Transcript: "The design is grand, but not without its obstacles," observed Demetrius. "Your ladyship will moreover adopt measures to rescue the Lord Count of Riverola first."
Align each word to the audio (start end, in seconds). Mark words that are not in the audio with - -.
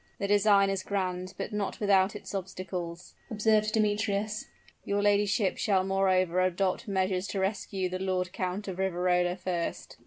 "The 0.17 0.27
design 0.27 0.71
is 0.71 0.81
grand, 0.81 1.35
but 1.37 1.53
not 1.53 1.79
without 1.79 2.15
its 2.15 2.33
obstacles," 2.33 3.13
observed 3.29 3.71
Demetrius. 3.71 4.47
"Your 4.83 4.99
ladyship 4.99 5.59
will 5.67 5.83
moreover 5.83 6.41
adopt 6.41 6.87
measures 6.87 7.27
to 7.27 7.39
rescue 7.39 7.87
the 7.87 7.99
Lord 7.99 8.33
Count 8.33 8.67
of 8.67 8.79
Riverola 8.79 9.35
first." 9.37 9.97